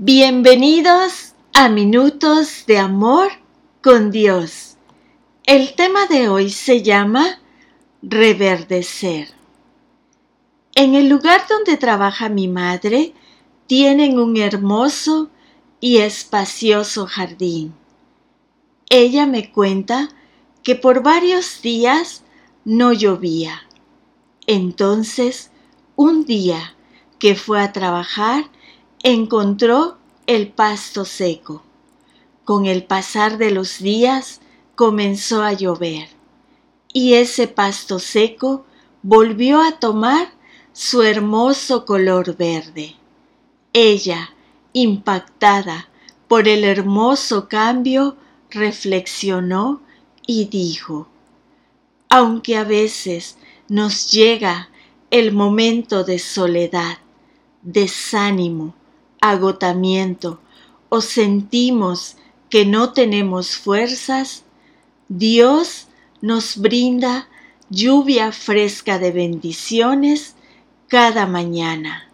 [0.00, 3.32] Bienvenidos a Minutos de Amor
[3.82, 4.76] con Dios.
[5.44, 7.40] El tema de hoy se llama
[8.00, 9.26] Reverdecer.
[10.76, 13.12] En el lugar donde trabaja mi madre
[13.66, 15.30] tienen un hermoso
[15.80, 17.74] y espacioso jardín.
[18.90, 20.10] Ella me cuenta
[20.62, 22.22] que por varios días
[22.64, 23.66] no llovía.
[24.46, 25.50] Entonces,
[25.96, 26.76] un día
[27.18, 28.44] que fue a trabajar,
[29.02, 31.62] encontró el pasto seco.
[32.44, 34.40] Con el pasar de los días
[34.74, 36.08] comenzó a llover
[36.92, 38.64] y ese pasto seco
[39.02, 40.32] volvió a tomar
[40.72, 42.96] su hermoso color verde.
[43.72, 44.30] Ella,
[44.72, 45.88] impactada
[46.26, 48.16] por el hermoso cambio,
[48.50, 49.82] reflexionó
[50.26, 51.08] y dijo,
[52.08, 53.36] aunque a veces
[53.68, 54.70] nos llega
[55.10, 56.98] el momento de soledad,
[57.62, 58.74] desánimo,
[59.20, 60.40] agotamiento
[60.88, 62.16] o sentimos
[62.50, 64.44] que no tenemos fuerzas,
[65.08, 65.88] Dios
[66.20, 67.28] nos brinda
[67.70, 70.34] lluvia fresca de bendiciones
[70.88, 72.08] cada mañana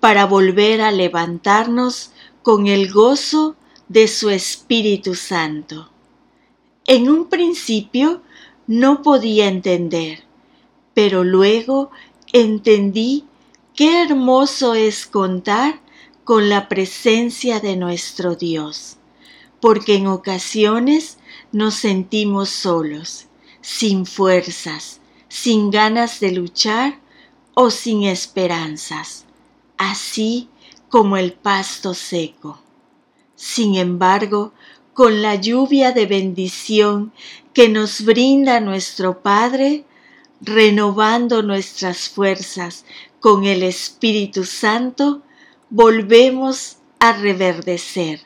[0.00, 2.10] para volver a levantarnos
[2.42, 3.56] con el gozo
[3.88, 5.90] de su Espíritu Santo.
[6.86, 8.22] En un principio
[8.66, 10.24] no podía entender,
[10.92, 11.90] pero luego
[12.32, 13.24] entendí
[13.74, 15.80] qué hermoso es contar
[16.24, 18.96] con la presencia de nuestro Dios,
[19.60, 21.18] porque en ocasiones
[21.52, 23.26] nos sentimos solos,
[23.60, 27.00] sin fuerzas, sin ganas de luchar
[27.54, 29.26] o sin esperanzas,
[29.76, 30.48] así
[30.88, 32.60] como el pasto seco.
[33.36, 34.52] Sin embargo,
[34.94, 37.12] con la lluvia de bendición
[37.52, 39.84] que nos brinda nuestro Padre,
[40.40, 42.84] renovando nuestras fuerzas
[43.20, 45.22] con el Espíritu Santo,
[45.76, 48.20] volvemos a reverdecer,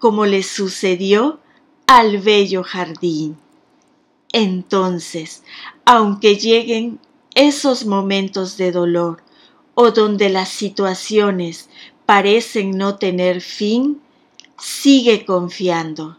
[0.00, 1.38] como le sucedió
[1.86, 3.36] al bello jardín.
[4.32, 5.44] Entonces,
[5.84, 6.98] aunque lleguen
[7.36, 9.22] esos momentos de dolor
[9.74, 11.68] o donde las situaciones
[12.04, 14.00] parecen no tener fin,
[14.58, 16.18] sigue confiando,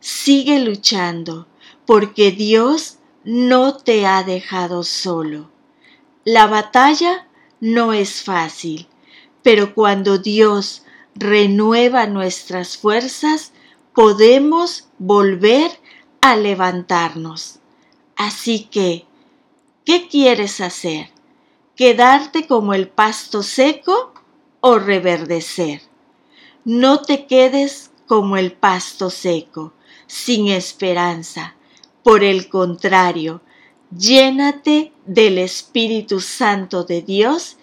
[0.00, 1.46] sigue luchando,
[1.84, 5.50] porque Dios no te ha dejado solo.
[6.24, 7.28] La batalla
[7.60, 8.88] no es fácil,
[9.42, 10.82] pero cuando Dios
[11.14, 13.52] renueva nuestras fuerzas,
[13.94, 15.70] podemos volver
[16.20, 17.58] a levantarnos.
[18.16, 19.06] Así que,
[19.84, 21.10] ¿qué quieres hacer?
[21.76, 24.12] ¿Quedarte como el pasto seco
[24.60, 25.82] o reverdecer?
[26.64, 29.72] No te quedes como el pasto seco,
[30.06, 31.54] sin esperanza.
[32.02, 33.40] Por el contrario,
[33.96, 37.56] llénate del Espíritu Santo de Dios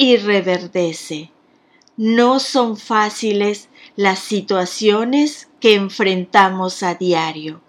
[0.00, 1.30] y reverdece.
[1.98, 7.60] No son fáciles las situaciones que enfrentamos a diario,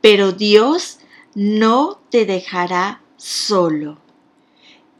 [0.00, 0.98] pero Dios
[1.36, 3.98] no te dejará solo.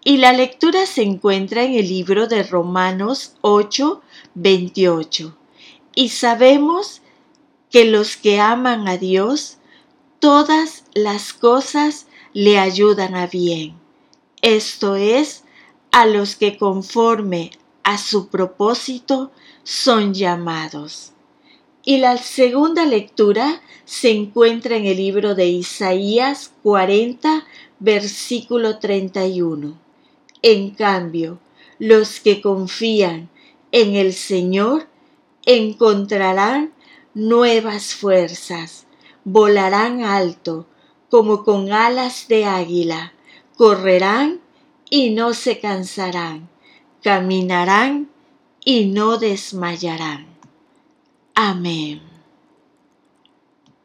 [0.05, 4.01] Y la lectura se encuentra en el libro de Romanos 8,
[4.37, 5.37] 28.
[5.97, 7.03] Y sabemos
[7.69, 9.59] que los que aman a Dios,
[10.21, 13.75] todas las cosas le ayudan a bien.
[14.41, 15.43] Esto es,
[15.97, 17.53] a los que conforme
[17.83, 19.31] a su propósito
[19.63, 21.13] son llamados.
[21.87, 27.47] Y la segunda lectura se encuentra en el libro de Isaías 40,
[27.79, 29.81] versículo 31.
[30.43, 31.39] En cambio,
[31.79, 33.31] los que confían
[33.73, 34.89] en el Señor
[35.47, 36.75] encontrarán
[37.15, 38.87] nuevas fuerzas,
[39.25, 40.67] volarán alto
[41.09, 43.15] como con alas de águila,
[43.57, 44.43] correrán
[44.91, 46.49] y no se cansarán,
[47.03, 48.09] caminarán
[48.65, 50.27] y no desmayarán.
[51.35, 52.16] Amén.